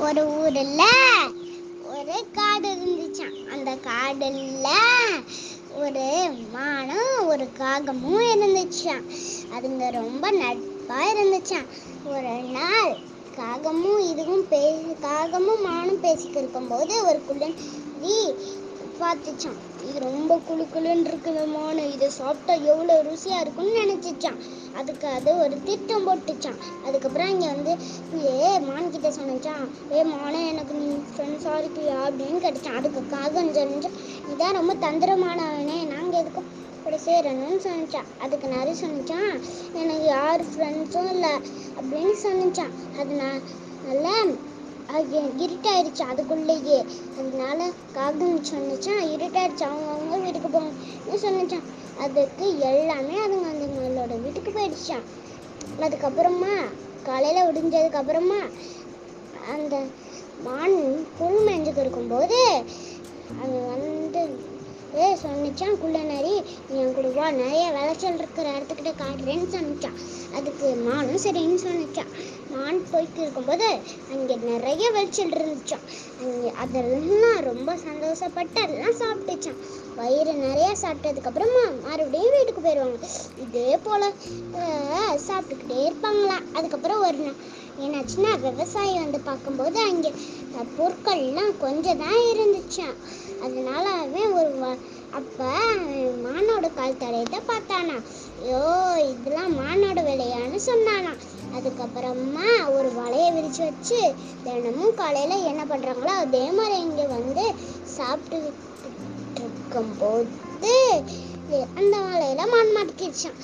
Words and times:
ஒரு 0.00 0.22
ஊர்ல 0.36 0.82
ஒரு 1.92 2.16
காடு 2.32 2.68
இருந்துச்சான் 2.74 3.36
அந்த 3.52 3.70
காடுல 3.86 4.68
ஒரு 5.78 6.06
மானும் 6.52 7.14
ஒரு 7.26 7.46
காகமும் 7.58 8.24
இருந்துச்சான் 8.30 9.04
அதுங்க 9.54 9.90
ரொம்ப 9.92 10.24
நட்பா 10.38 10.98
இருந்துச்சான் 11.12 11.68
ஒரு 12.08 12.34
நாள் 12.50 12.92
காகமும் 13.36 14.02
இதுவும் 14.08 14.44
பே 14.48 14.62
காகமும் 15.00 15.62
மானும் 15.62 16.00
பேசிக்கிட்டு 16.00 16.40
இருக்கும்போது 16.40 16.94
ஒரு 17.04 17.20
குள்ளி 17.26 18.18
பார்த்துச்சான். 19.00 19.58
இது 19.88 19.98
ரொம்ப 20.08 20.32
குளு 20.48 20.64
குளுன்னு 20.74 21.44
மானு. 21.54 21.84
இதை 21.94 22.08
சாப்பிட்டா 22.18 22.54
எவ்வளோ 22.72 22.94
ருசியாக 23.08 23.42
இருக்கும்னு 23.44 23.80
நினச்சிச்சான். 23.82 24.38
அதுக்கு 24.80 25.06
அது 25.18 25.30
ஒரு 25.44 25.56
திட்டம் 25.68 26.06
போட்டுச்சான். 26.06 26.58
அதுக்கப்புறம் 26.86 27.30
இங்கே 27.34 27.48
வந்து 27.54 27.72
ஏ 28.26 28.58
மான் 28.68 28.92
கிட்ட 28.94 29.10
சொன்னச்சான் 29.18 29.64
ஏ 29.96 30.02
மானே 30.12 30.42
எனக்கு 30.52 30.74
நீ 30.82 30.88
ஃப்ரெண்ட்ஸாக 31.12 31.60
இருக்கியா 31.62 31.96
அப்படின்னு 32.08 32.40
கேட்டுச்சான். 32.44 32.78
அதுக்கு 32.80 33.02
காகம் 33.14 33.54
சொன்னான் 33.58 33.96
இதான் 34.32 34.58
ரொம்ப 34.60 34.74
தந்திரமானவனே. 34.86 35.78
நாங்கள் 35.94 36.20
எதுக்கும் 36.22 36.50
இப்படி 36.76 36.98
சேரணும்னு 37.08 37.58
சொன்னிச்சான் 37.66 38.08
அதுக்கு 38.24 38.46
நிறைய 38.54 38.74
சொன்னிச்சான் 38.82 39.32
எனக்கு 39.80 40.06
யார் 40.16 40.42
ஃப்ரெண்ட்ஸும் 40.52 41.10
இல்லை 41.14 41.34
அப்படின்னு 41.80 42.14
சொன்னிச்சான் 42.24 42.72
அதனால 43.00 43.36
நல்லா 43.86 44.14
அது 44.88 45.16
இருட்டாயிருச்சு 45.44 46.02
அதுக்குள்ளேயே. 46.04 46.78
அதனால 47.16 47.58
காகம் 47.94 48.38
சொன்னிச்சான் 48.50 49.04
இருட்டாயிருச்சு. 49.14 49.64
அவங்க 49.68 49.88
அவங்க 49.92 50.16
வீட்டுக்கு 50.24 50.50
போங்கன்னு 50.50 51.18
சொன்னிச்சான் 51.24 51.66
அதுக்கு 51.98 52.46
எல்லாமே 52.70 53.16
அதுங்க 53.24 53.48
அதுங்களோட 53.52 54.12
வீட்டுக்கு 54.24 54.52
போயிடுச்சான் 54.52 55.04
அதுக்கப்புறமா 55.82 56.54
காலையில் 57.02 57.46
விடிஞ்சதுக்கப்புறமா 57.48 58.40
அந்த 59.52 59.74
மான் 60.44 60.76
புல் 61.18 61.40
மேஞ்சுக்கு 61.46 61.82
இருக்கும்போது 61.82 62.38
அது 63.42 63.58
வந்து 63.68 64.22
ஏ 64.96 65.06
சொன்னிச்சான் 65.20 65.78
குள்ள 65.78 65.98
நரி 66.04 66.32
என் 66.76 66.94
கூட 66.94 67.08
வா 67.14 67.26
நிறைய 67.36 67.64
விளைச்சல் 67.76 68.18
இருக்கிற 68.18 68.46
இடத்துக்கிட்ட 68.50 68.92
காட்டுறேன்னு 68.96 69.48
சொன்னிச்சான் 69.54 69.98
அதுக்கு 70.38 70.68
மானும் 70.84 71.22
சரின்னு 71.24 71.58
சொன்னிச்சான் 71.64 72.10
மான் 72.52 72.71
போய்க்கு 72.92 73.20
இருக்கும்போது 73.20 73.68
அங்கே 74.12 74.36
நிறைய 74.46 74.84
விளைச்சல் 74.90 75.36
இருந்துச்சான் 75.36 75.84
அங்கே 76.22 76.50
அதெல்லாம் 76.62 77.40
ரொம்ப 77.48 77.70
சந்தோஷப்பட்டு 77.84 78.58
அதெல்லாம் 78.64 79.00
சாப்பிட்டுச்சான் 79.00 79.60
வயிறு 79.96 80.32
நிறைய 80.40 80.68
சாப்பிட்டதுக்கப்புறமா 80.82 81.64
மறுபடியும் 81.82 82.36
வீட்டுக்கு 82.36 82.62
போயிடுவாங்க 82.62 83.08
இதே 83.44 83.66
போல் 83.84 84.06
சாப்பிட்டுக்கிட்டே 85.26 85.80
இருப்பாங்களாம் 85.82 86.46
அதுக்கப்புறம் 86.54 87.02
ஒரு 87.02 87.20
நாள் 87.20 87.40
என்னாச்சுன்னா 87.82 88.32
விவசாயி 88.42 88.94
வந்து 88.98 89.18
பார்க்கும்போது 89.22 89.78
அங்கே 89.86 90.10
பொருட்கள்லாம் 90.74 91.52
கொஞ்சம் 91.58 92.00
தான் 92.00 92.20
இருந்துச்சான் 92.30 92.96
அதனால 93.44 93.84
அவன் 94.00 94.34
ஒரு 94.40 94.50
வ- 94.58 94.80
மானோட 96.24 96.66
கால் 96.74 96.98
தடையத்தை 96.98 97.38
பார்த்தானா 97.46 97.96
ஐயோ 98.42 98.60
இதெல்லாம் 99.10 99.52
மானோட 99.58 99.98
வேலையான்னு 100.06 100.58
சொன்னானா 100.66 101.12
அதுக்கப்புறமா 101.56 102.48
ஒரு 102.72 102.88
வலையை 102.96 103.32
விரித்து 103.32 103.62
வச்சு 103.64 104.00
தினமும் 104.44 104.94
காலையில் 104.94 105.46
என்ன 105.46 105.64
பண்ணுறாங்களோ 105.64 106.14
அதே 106.16 106.50
மாதிரி 106.50 106.80
இங்கே 106.80 107.06
வந்து 107.06 107.44
சாப்பிட்டு 107.84 108.52
இருக்கும்போது 109.34 110.74
அந்த 111.74 111.96
வலையில் 112.00 112.50
மான் 112.50 112.74
மாட்டிக்கிடுச்சான் 112.76 113.40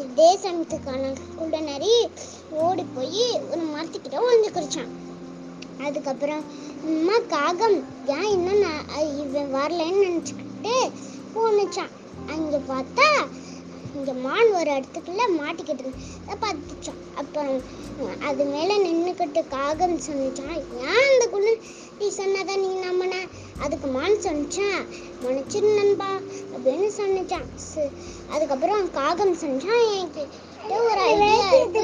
இதே 0.00 0.38
சமயத்துக்கான 0.42 1.12
குள்ள 1.36 1.78
ஓடி 2.58 2.84
போய் 2.94 3.24
ஒரு 3.50 3.62
மரத்துக்கிட்ட 3.74 4.18
ஒழிஞ்சுக்கிடுச்சான் 4.20 4.92
அதுக்கப்புறம் 5.82 6.42
அம்மா 6.84 7.16
காகம் 7.28 7.78
ஏன் 8.06 8.30
இன்னும் 8.30 8.58
நான் 8.58 9.16
இவன் 9.18 9.54
வரலன்னு 9.54 10.04
நினச்சிக்கிட்டு 10.06 10.76
போனுச்சான் 11.34 11.94
அங்கே 12.26 12.58
பார்த்தா 12.68 13.08
இங்கே 13.92 14.14
மான் 14.20 14.50
ஒரு 14.54 14.70
இடத்துக்குள்ள 14.70 15.22
மாட்டிக்கிட்டு 15.36 15.84
இருந்ததை 15.84 16.34
பார்த்துச்சான் 16.42 17.00
அப்புறம் 17.14 17.60
அது 18.28 18.42
மேலே 18.46 18.74
நின்றுக்கிட்டு 18.84 19.40
காகம் 19.50 19.96
சொன்னிச்சான் 20.04 20.54
ஏன் 20.84 21.06
அந்த 21.06 21.24
குள்ள 21.28 21.48
நீ 21.98 22.08
சொன்னதை 22.12 22.54
நீ 22.56 22.68
நம்பின? 22.80 23.14
அதுக்கு 23.64 23.88
மான் 23.88 24.22
சொன்னிச்சான் 24.22 24.78
மன்னிச்சிரு 25.22 25.70
நண்பா 25.74 26.10
அப்படின்னு 26.52 26.88
சொன்னிச்சான் 26.96 27.48
ச- 27.64 27.90
அதுக்கப்புறம் 28.30 28.86
காகம் 28.94 29.34
சொன்னிச்சான் 29.40 29.82
என்கிட்ட 29.92 30.28
ஒரு 30.82 31.00
ஐடியா 31.04 31.34
இருக்கு. 31.52 31.82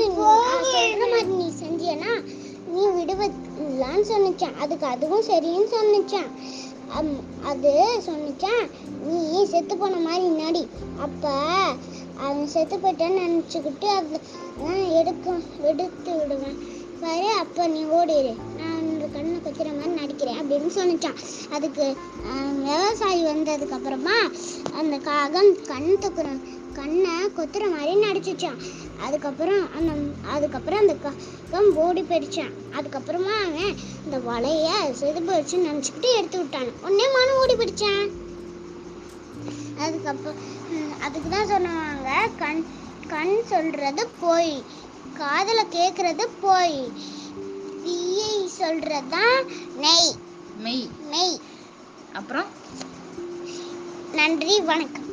சொல்ற 0.72 1.04
மாதிரி 1.06 1.34
நீ 1.34 1.48
செஞ்சியனா 1.60 2.12
நீ 2.68 2.84
விடுவலான்னு 2.94 4.06
சொன்னிச்சான் 4.08 4.58
அதுக்கு 4.62 4.86
அதுவும் 4.86 5.26
சரின்னு 5.28 5.68
சொன்னிச்சான் 5.72 6.30
அது 7.50 7.70
சொன்னிச்சான் 8.04 8.64
நீ 9.06 9.20
செத்து 9.46 9.74
போன 9.76 9.98
மாதிரி 10.02 10.28
நடி. 10.36 10.62
அப்ப 11.00 11.24
அவன் 12.24 12.48
செத்து 12.48 12.76
போயிட்டான்னு 12.76 13.22
நினச்சிக்கிட்டு 13.24 13.88
அதை 13.98 14.18
நான் 14.60 14.90
எடுக்க 15.00 15.26
எடுத்து 15.70 16.10
விடுவேன். 16.18 16.58
பாரு 17.00 17.28
அப்போ 17.40 17.62
நீ 17.66 17.80
ஓடிடு 17.96 18.30
நான் 18.58 18.84
இந்த 18.90 19.06
கண்ணை 19.14 19.38
கொத்துற 19.38 19.68
மாதிரி 19.78 19.94
நடிக்கிறேன் 20.00 20.38
அப்படின்னு 20.40 20.70
சொன்னிச்சான் 20.76 21.18
அதுக்கு 21.56 21.86
விவசாயி 22.60 23.22
வந்ததுக்கப்புறமா 23.24 24.16
அந்த 24.80 24.96
காகம் 25.08 25.50
கண் 25.68 25.92
தக்குற 26.04 26.28
கண்ணை 26.78 27.14
கொத்துற 27.36 27.64
மாதிரி 27.74 27.94
நடிச்சிச்சான் 28.06 28.58
அதுக்கப்புறம் 29.06 29.64
அந்த 29.78 29.92
அதுக்கப்புறம் 30.34 30.82
அந்த 30.84 30.94
காகம் 31.04 31.70
ஓடி 31.84 32.02
போயிடுச்சான் 32.02 32.54
அதுக்கப்புறமா 32.78 33.34
அவன் 33.46 33.74
இந்த 34.06 34.18
வலைய 34.28 34.68
செது 35.00 35.20
போயிடுச்சுன்னு 35.28 35.68
நினச்சிக்கிட்டு 35.70 36.10
எடுத்து 36.18 36.38
விட்டான். 36.38 36.70
உடனே 36.84 37.06
மனம் 37.16 37.40
ஓடி 37.42 37.54
போயிடுச்சான் 37.54 38.04
அதுக்கப்புறம் 39.78 40.38
அதுக்கு 41.00 41.28
தான் 41.28 41.48
சொன்னாங்க. 41.48 42.38
கண் 42.38 42.64
கண் 43.08 43.44
சொல்றது 43.44 44.08
போய். 44.20 44.64
காதுல 45.18 45.60
கேக்குறது 45.70 46.28
போய். 46.40 46.92
தீயை 47.84 48.50
சொல்றதுதான் 48.58 49.46
நெய். 49.76 50.14
மெய். 50.56 50.90
மெய். 51.10 51.40
அப்புறம்? 52.12 52.46
நன்றி 54.12 54.60
வணக்கம். 54.60 55.05